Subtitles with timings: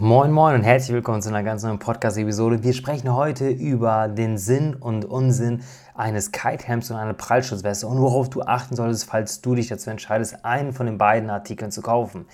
[0.00, 2.64] Moin Moin und herzlich willkommen zu einer ganz neuen Podcast-Episode.
[2.64, 5.62] Wir sprechen heute über den Sinn und Unsinn
[5.94, 10.44] eines Kite-Helms und einer Prallschutzweste und worauf du achten solltest, falls du dich dazu entscheidest,
[10.44, 12.26] einen von den beiden Artikeln zu kaufen.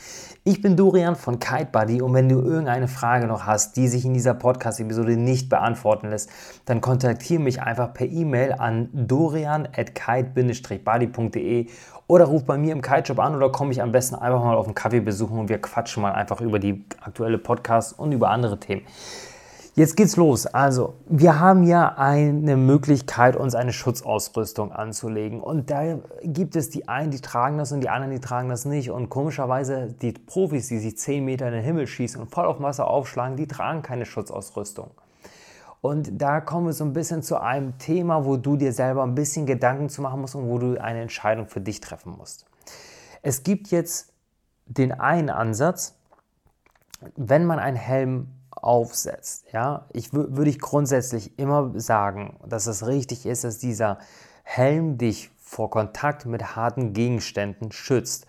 [0.44, 4.04] Ich bin Dorian von Kite Buddy und wenn du irgendeine Frage noch hast, die sich
[4.04, 6.30] in dieser Podcast-Episode nicht beantworten lässt,
[6.64, 11.68] dann kontaktiere mich einfach per E-Mail an dorian.kite-buddy.de
[12.12, 14.66] oder ruf bei mir im Kite-Shop an oder komme ich am besten einfach mal auf
[14.66, 18.60] einen Kaffee besuchen und wir quatschen mal einfach über die aktuelle Podcast und über andere
[18.60, 18.82] Themen.
[19.76, 20.44] Jetzt geht's los.
[20.44, 25.40] Also, wir haben ja eine Möglichkeit, uns eine Schutzausrüstung anzulegen.
[25.40, 28.66] Und da gibt es die einen, die tragen das und die anderen, die tragen das
[28.66, 28.90] nicht.
[28.90, 32.60] Und komischerweise, die Profis, die sich 10 Meter in den Himmel schießen und voll auf
[32.60, 34.90] Wasser aufschlagen, die tragen keine Schutzausrüstung.
[35.82, 39.16] Und da kommen wir so ein bisschen zu einem Thema, wo du dir selber ein
[39.16, 42.46] bisschen Gedanken zu machen musst und wo du eine Entscheidung für dich treffen musst.
[43.20, 44.12] Es gibt jetzt
[44.66, 45.96] den einen Ansatz,
[47.16, 53.26] wenn man einen Helm aufsetzt, ja, ich würde ich grundsätzlich immer sagen, dass es richtig
[53.26, 53.98] ist, dass dieser
[54.44, 58.26] Helm dich vor Kontakt mit harten Gegenständen schützt.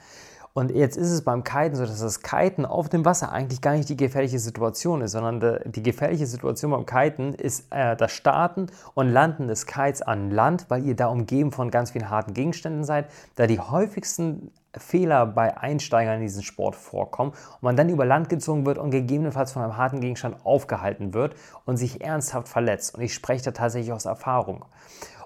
[0.56, 3.73] Und jetzt ist es beim Kiten so, dass das Kiten auf dem Wasser eigentlich gar
[3.73, 8.68] nicht die gefährliche Situation ist, sondern die gefährliche Situation beim Kiten ist äh, das Starten
[8.94, 12.84] und Landen des Kites an Land, weil ihr da umgeben von ganz vielen harten Gegenständen
[12.84, 18.06] seid, da die häufigsten Fehler bei Einsteigern in diesen Sport vorkommen und man dann über
[18.06, 22.94] Land gezogen wird und gegebenenfalls von einem harten Gegenstand aufgehalten wird und sich ernsthaft verletzt.
[22.94, 24.66] Und ich spreche da tatsächlich aus Erfahrung.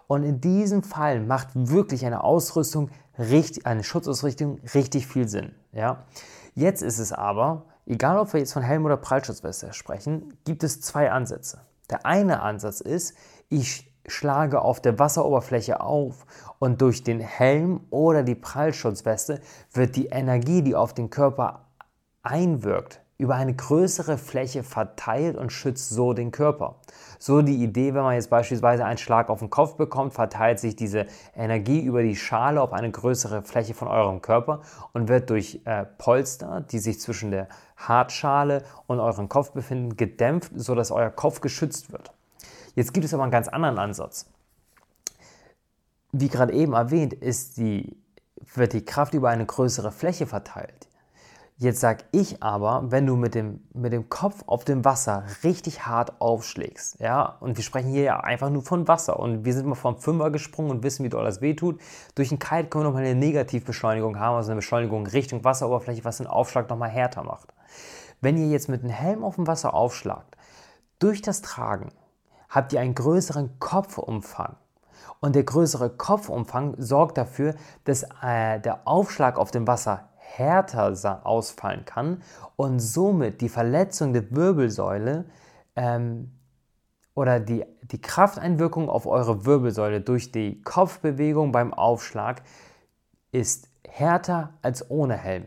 [0.08, 5.54] Und in diesem Fall macht wirklich eine Ausrüstung, eine Schutzausrüstung richtig viel Sinn.
[5.72, 6.06] Ja?
[6.54, 10.82] Jetzt ist es aber, egal ob wir jetzt von Helm oder Prallschutzweste sprechen, gibt es
[10.82, 11.62] zwei Ansätze.
[11.90, 13.16] Der eine Ansatz ist,
[13.50, 16.26] ich schlage auf der Wasseroberfläche auf
[16.60, 19.42] und durch den Helm oder die Prallschutzweste
[19.74, 21.66] wird die Energie, die auf den Körper
[22.24, 26.76] einwirkt, über eine größere Fläche verteilt und schützt so den Körper.
[27.18, 30.76] So die Idee, wenn man jetzt beispielsweise einen Schlag auf den Kopf bekommt, verteilt sich
[30.76, 34.62] diese Energie über die Schale auf eine größere Fläche von eurem Körper
[34.94, 40.52] und wird durch äh, Polster, die sich zwischen der Hartschale und eurem Kopf befinden, gedämpft,
[40.56, 42.12] sodass euer Kopf geschützt wird.
[42.76, 44.28] Jetzt gibt es aber einen ganz anderen Ansatz.
[46.12, 47.16] Wie gerade eben erwähnt,
[47.58, 47.98] die,
[48.54, 50.88] wird die Kraft über eine größere Fläche verteilt.
[51.60, 55.88] Jetzt sag ich aber, wenn du mit dem, mit dem Kopf auf dem Wasser richtig
[55.88, 59.66] hart aufschlägst, ja, und wir sprechen hier ja einfach nur von Wasser und wir sind
[59.66, 61.82] mal vom Fünfer gesprungen und wissen, wie doll das wehtut.
[62.14, 66.18] Durch einen Kite können wir nochmal eine Negativbeschleunigung haben, also eine Beschleunigung Richtung Wasseroberfläche, was
[66.18, 67.52] den Aufschlag nochmal härter macht.
[68.22, 70.38] Wenn ihr jetzt mit einem Helm auf dem Wasser aufschlagt,
[71.00, 71.90] durch das Tragen
[72.50, 74.58] habt ihr einen größeren Kopfumfang.
[75.22, 81.86] Und der größere Kopfumfang sorgt dafür, dass äh, der Aufschlag auf dem Wasser härter ausfallen
[81.86, 82.22] kann
[82.56, 85.26] und somit die Verletzung der Wirbelsäule
[85.76, 86.32] ähm,
[87.16, 92.44] oder die, die Krafteinwirkung auf eure Wirbelsäule durch die Kopfbewegung beim Aufschlag
[93.32, 95.46] ist härter als ohne Helm.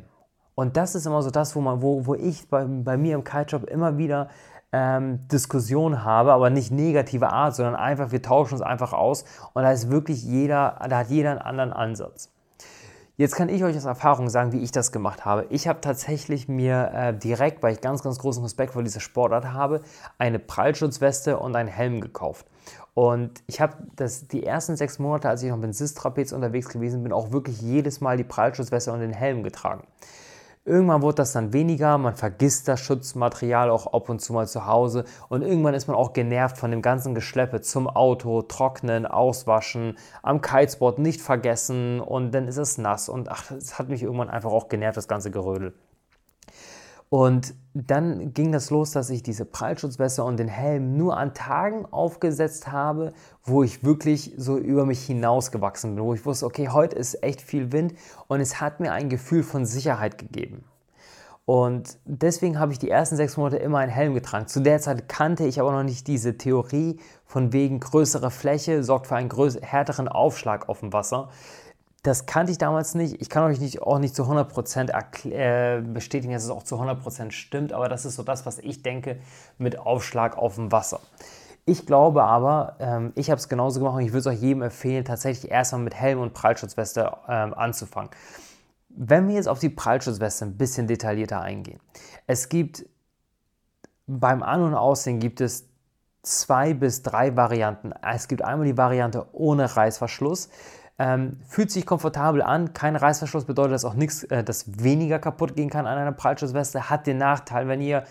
[0.54, 3.24] Und das ist immer so das, wo, man, wo, wo ich bei, bei mir im
[3.24, 4.28] Kitejob immer wieder
[4.72, 9.62] ähm, Diskussionen habe, aber nicht negative Art, sondern einfach, wir tauschen uns einfach aus und
[9.62, 12.30] da ist wirklich jeder, da hat jeder einen anderen Ansatz.
[13.20, 15.44] Jetzt kann ich euch aus Erfahrung sagen, wie ich das gemacht habe.
[15.50, 19.53] Ich habe tatsächlich mir äh, direkt, weil ich ganz, ganz großen Respekt vor dieser Sportart
[19.53, 19.82] habe,
[20.16, 22.47] eine Prallschutzweste und einen Helm gekauft.
[22.94, 23.75] Und ich habe
[24.32, 28.00] die ersten sechs Monate, als ich noch mit Sis-Trapez unterwegs gewesen bin, auch wirklich jedes
[28.00, 29.86] Mal die Prallschutzweste und den Helm getragen.
[30.66, 34.66] Irgendwann wurde das dann weniger, man vergisst das Schutzmaterial auch ab und zu mal zu
[34.66, 39.97] Hause und irgendwann ist man auch genervt von dem ganzen Geschleppe zum Auto, trocknen, auswaschen,
[40.22, 44.28] am Kitespot nicht vergessen und dann ist es nass und ach, es hat mich irgendwann
[44.28, 45.72] einfach auch genervt, das ganze Gerödel.
[47.10, 51.84] Und dann ging das los, dass ich diese Prallschutzweste und den Helm nur an Tagen
[51.87, 53.12] aufgesetzt habe,
[53.44, 57.43] wo ich wirklich so über mich hinausgewachsen bin, wo ich wusste, okay, heute ist echt
[57.43, 57.94] viel Wind
[58.28, 60.65] und es hat mir ein Gefühl von Sicherheit gegeben.
[61.47, 64.47] Und deswegen habe ich die ersten sechs Monate immer einen Helm getragen.
[64.47, 69.09] Zu der Zeit kannte ich aber noch nicht diese Theorie von wegen größere Fläche sorgt
[69.09, 69.30] für einen
[69.63, 71.28] härteren Aufschlag auf dem Wasser.
[72.02, 73.20] Das kannte ich damals nicht.
[73.20, 77.30] Ich kann euch nicht, auch nicht zu 100% äh, bestätigen, dass es auch zu 100%
[77.30, 79.18] stimmt, aber das ist so das, was ich denke
[79.58, 81.00] mit Aufschlag auf dem Wasser.
[81.66, 84.62] Ich glaube aber, ähm, ich habe es genauso gemacht und ich würde es euch jedem
[84.62, 88.10] empfehlen, tatsächlich erstmal mit Helm und Prallschutzweste ähm, anzufangen.
[88.88, 91.80] Wenn wir jetzt auf die Prallschutzweste ein bisschen detaillierter eingehen.
[92.26, 92.86] Es gibt
[94.06, 95.68] beim An- und Aussehen gibt es
[96.22, 97.92] zwei bis drei Varianten.
[98.03, 100.48] Es gibt einmal die Variante ohne Reißverschluss.
[101.02, 105.56] Ähm, fühlt sich komfortabel an, kein Reißverschluss bedeutet das auch nichts, äh, dass weniger kaputt
[105.56, 106.91] gehen kann an einer Prallschutzweste.
[106.91, 108.04] Hat den Nachteil, wenn ihr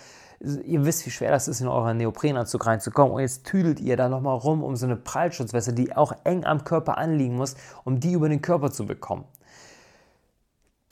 [0.63, 3.13] ihr wisst, wie schwer das ist, in euren Neoprenanzug reinzukommen.
[3.13, 6.63] Und jetzt tüdelt ihr da nochmal rum um so eine Prallschutzweste, die auch eng am
[6.63, 9.25] Körper anliegen muss, um die über den Körper zu bekommen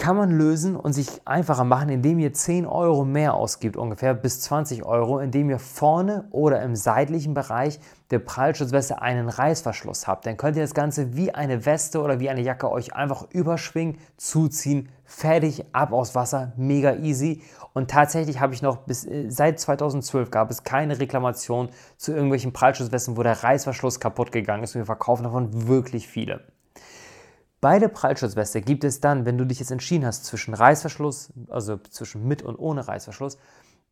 [0.07, 4.39] kann man lösen und sich einfacher machen, indem ihr 10 Euro mehr ausgibt, ungefähr bis
[4.39, 10.25] 20 Euro, indem ihr vorne oder im seitlichen Bereich der Prallschutzweste einen Reißverschluss habt.
[10.25, 13.97] Dann könnt ihr das Ganze wie eine Weste oder wie eine Jacke euch einfach überschwingen,
[14.15, 17.41] zuziehen, fertig, ab aus Wasser, mega easy.
[17.73, 21.67] Und tatsächlich habe ich noch bis äh, seit 2012 gab es keine Reklamation
[21.97, 24.73] zu irgendwelchen Prallschutzwesten, wo der Reißverschluss kaputt gegangen ist.
[24.73, 26.45] Und wir verkaufen davon wirklich viele.
[27.59, 32.27] Beide Prallschutzweste gibt es dann, wenn du dich jetzt entschieden hast zwischen Reißverschluss, also zwischen
[32.27, 33.37] mit und ohne Reißverschluss,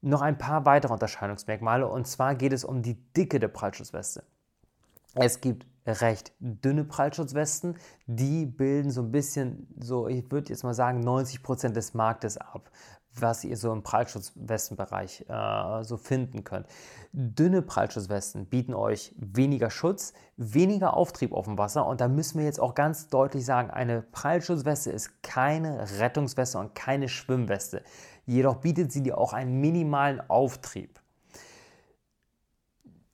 [0.02, 1.88] noch ein paar weitere Unterscheidungsmerkmale.
[1.88, 4.24] Und zwar geht es um die Dicke der Prallschutzweste.
[5.16, 10.74] Es gibt recht dünne Prallschutzwesten, die bilden so ein bisschen, so ich würde jetzt mal
[10.74, 12.70] sagen, 90% des Marktes ab
[13.20, 16.68] was ihr so im Prallschutzwestenbereich äh, so finden könnt.
[17.14, 22.46] Dünne Prallschutzwesten bieten euch weniger Schutz, weniger Auftrieb auf dem Wasser und da müssen wir
[22.46, 27.84] jetzt auch ganz deutlich sagen, eine Prallschutzweste ist keine Rettungsweste und keine Schwimmweste.
[28.26, 31.00] Jedoch bietet sie dir auch einen minimalen Auftrieb.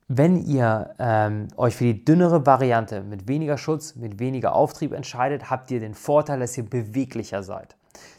[0.08, 5.48] Wenn ihr ähm, euch für die dünnere Variante mit weniger Schutz, mit weniger Auftrieb entscheidet,
[5.48, 7.76] habt ihr den Vorteil, dass ihr beweglicher seid.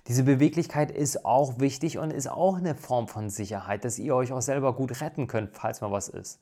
[0.08, 4.32] Diese Beweglichkeit ist auch wichtig und ist auch eine Form von Sicherheit, dass ihr euch
[4.32, 6.40] auch selber gut retten könnt, falls mal was ist.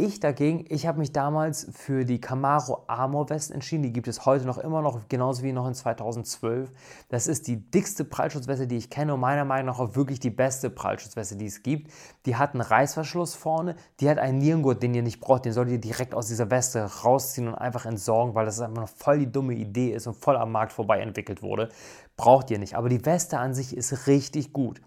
[0.00, 3.82] Ich dagegen, ich habe mich damals für die Camaro Armor West entschieden.
[3.82, 6.70] Die gibt es heute noch immer noch, genauso wie noch in 2012.
[7.08, 10.30] Das ist die dickste Prallschutzweste, die ich kenne und meiner Meinung nach auch wirklich die
[10.30, 11.90] beste Prallschutzweste, die es gibt.
[12.26, 15.44] Die hat einen Reißverschluss vorne, die hat einen Nierengurt, den ihr nicht braucht.
[15.44, 18.88] Den solltet ihr direkt aus dieser Weste rausziehen und einfach entsorgen, weil das einfach noch
[18.88, 21.70] voll die dumme Idee ist und voll am Markt vorbei entwickelt wurde.
[22.18, 22.74] Braucht ihr nicht.
[22.74, 24.82] Aber die Weste an sich ist richtig gut.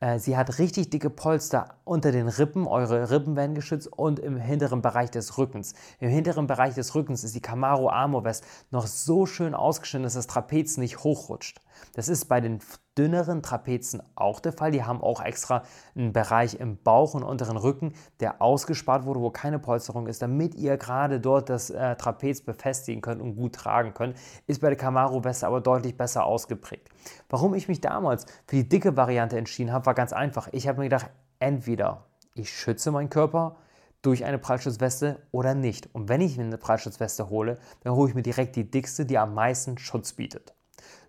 [0.00, 4.36] Äh, sie hat richtig dicke Polster unter den Rippen, eure Rippen werden geschützt und im
[4.36, 5.74] hinteren Bereich des Rückens.
[5.98, 10.14] Im hinteren Bereich des Rückens ist die Camaro Armor Vest noch so schön ausgeschnitten, dass
[10.14, 11.60] das Trapez nicht hochrutscht.
[11.94, 12.60] Das ist bei den
[12.96, 14.70] dünneren Trapezen auch der Fall.
[14.70, 15.62] Die haben auch extra
[15.96, 20.54] einen Bereich im Bauch und unteren Rücken, der ausgespart wurde, wo keine Polsterung ist, damit
[20.54, 24.16] ihr gerade dort das äh, Trapez befestigen könnt und gut tragen könnt.
[24.46, 26.88] Ist bei der Camaro Weste aber deutlich besser ausgeprägt.
[27.28, 30.48] Warum ich mich damals für die dicke Variante entschieden habe, war ganz einfach.
[30.52, 31.10] Ich habe mir gedacht,
[31.42, 33.56] entweder ich schütze meinen Körper
[34.00, 35.94] durch eine Prallschutzweste oder nicht.
[35.94, 39.18] Und wenn ich mir eine Prallschutzweste hole, dann hole ich mir direkt die dickste, die
[39.18, 40.54] am meisten Schutz bietet.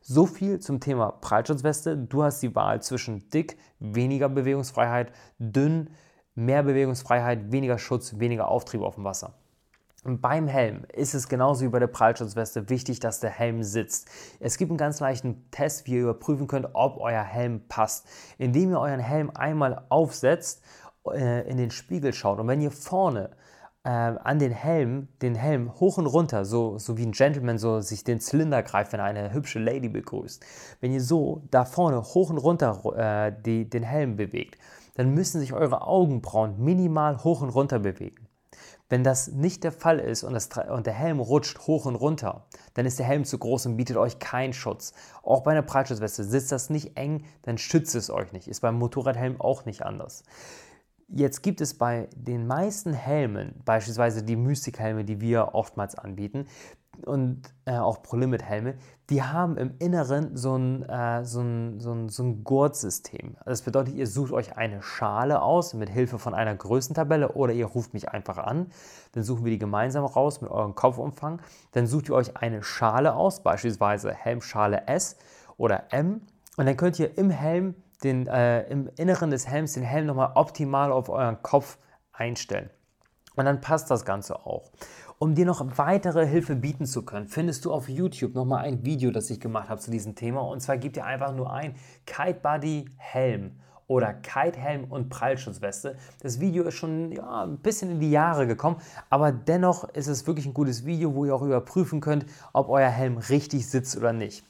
[0.01, 1.97] So viel zum Thema Prallschutzweste.
[1.97, 5.89] Du hast die Wahl zwischen dick, weniger Bewegungsfreiheit, dünn,
[6.35, 9.33] mehr Bewegungsfreiheit, weniger Schutz, weniger Auftrieb auf dem Wasser.
[10.05, 14.09] Beim Helm ist es genauso wie bei der Prallschutzweste wichtig, dass der Helm sitzt.
[14.41, 18.05] Es gibt einen ganz leichten Test, wie ihr überprüfen könnt, ob euer Helm passt.
[18.37, 20.61] Indem ihr euren Helm einmal aufsetzt,
[21.09, 23.29] äh, in den Spiegel schaut und wenn ihr vorne
[23.85, 27.79] äh, an den Helm, den Helm hoch und runter, so, so wie ein Gentleman so
[27.79, 30.45] sich den Zylinder greift, wenn er eine hübsche Lady begrüßt.
[30.81, 34.57] Wenn ihr so da vorne hoch und runter äh, die, den Helm bewegt,
[34.95, 38.22] dann müssen sich eure Augenbrauen minimal hoch und runter bewegen.
[38.93, 42.45] Wenn das nicht der Fall ist und, das, und, der Helm rutscht hoch und runter,
[42.75, 44.93] dann ist der Helm zu groß und bietet euch keinen Schutz.
[45.23, 48.47] Auch bei einer Prallschutzweste sitzt das nicht eng, dann schützt es euch nicht.
[48.47, 50.23] Ist beim Motorradhelm auch nicht anders.
[51.07, 56.45] Jetzt gibt es bei den meisten Helmen, beispielsweise die Mystic-Helme, die wir oftmals anbieten,
[57.05, 58.75] und äh, auch Pro-Limit-Helme,
[59.09, 63.35] die haben im Inneren so ein, äh, so ein, so ein, so ein Gurtsystem.
[63.45, 67.65] Das bedeutet, ihr sucht euch eine Schale aus mit Hilfe von einer Größentabelle oder ihr
[67.65, 68.67] ruft mich einfach an.
[69.13, 71.41] Dann suchen wir die gemeinsam raus mit eurem Kopfumfang.
[71.71, 75.17] Dann sucht ihr euch eine Schale aus, beispielsweise Helmschale S
[75.57, 76.21] oder M.
[76.57, 80.31] Und dann könnt ihr im Helm den, äh, im Inneren des Helms den Helm nochmal
[80.35, 81.77] optimal auf euren Kopf
[82.11, 82.69] einstellen.
[83.35, 84.71] Und dann passt das Ganze auch.
[85.23, 89.09] Um dir noch weitere Hilfe bieten zu können, findest du auf YouTube nochmal ein Video,
[89.09, 90.41] das ich gemacht habe zu diesem Thema.
[90.41, 91.75] Und zwar gib dir einfach nur ein
[92.05, 93.51] Kite Buddy Helm
[93.87, 95.95] oder Kite-Helm und Prallschutzweste.
[96.21, 100.27] Das Video ist schon ja, ein bisschen in die Jahre gekommen, aber dennoch ist es
[100.27, 104.11] wirklich ein gutes Video, wo ihr auch überprüfen könnt, ob euer Helm richtig sitzt oder
[104.11, 104.43] nicht.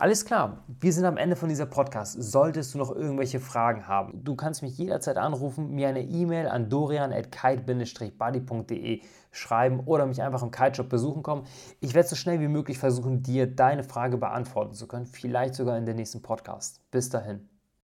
[0.00, 2.22] Alles klar, wir sind am Ende von dieser Podcast.
[2.22, 6.70] Solltest du noch irgendwelche Fragen haben, du kannst mich jederzeit anrufen, mir eine E-Mail an
[6.70, 9.02] dorian.kite-buddy.de
[9.32, 11.48] schreiben oder mich einfach im Kiteshop besuchen kommen.
[11.80, 15.76] Ich werde so schnell wie möglich versuchen, dir deine Frage beantworten zu können, vielleicht sogar
[15.76, 16.80] in der nächsten Podcast.
[16.92, 17.57] Bis dahin.